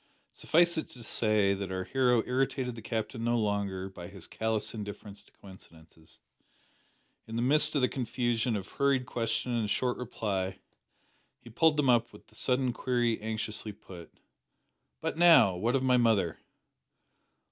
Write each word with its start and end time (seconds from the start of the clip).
Suffice 0.33 0.79
it 0.79 0.89
to 0.93 1.03
say, 1.03 1.53
that 1.53 1.71
our 1.71 1.83
hero 1.83 2.23
irritated 2.25 2.73
the 2.73 2.81
Captain 2.81 3.23
no 3.23 3.37
longer 3.37 3.87
by 3.87 4.07
his 4.07 4.25
callous 4.25 4.73
indifference 4.73 5.21
to 5.21 5.31
coincidences. 5.31 6.17
In 7.27 7.35
the 7.35 7.43
midst 7.43 7.75
of 7.75 7.81
the 7.81 7.87
confusion 7.87 8.55
of 8.55 8.67
hurried 8.67 9.05
question 9.05 9.51
and 9.51 9.69
short 9.69 9.99
reply, 9.99 10.57
he 11.39 11.51
pulled 11.51 11.77
them 11.77 11.87
up 11.91 12.11
with 12.11 12.25
the 12.29 12.35
sudden 12.35 12.73
query 12.73 13.21
anxiously 13.21 13.73
put 13.73 14.11
"But 15.01 15.19
now, 15.19 15.55
what 15.55 15.75
of 15.75 15.83
my 15.83 15.97
mother?" 15.97 16.39